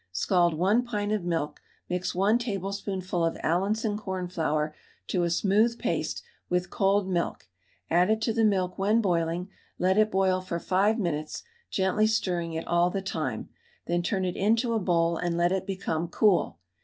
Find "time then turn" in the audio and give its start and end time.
13.03-14.25